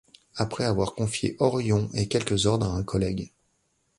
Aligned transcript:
Après 0.35 0.63
avoir 0.63 0.95
confié 0.95 1.35
Orion 1.37 1.87
et 1.93 2.07
quelques 2.07 2.47
ordres 2.47 2.65
à 2.65 2.73
un 2.75 2.81
collègue. 2.81 3.29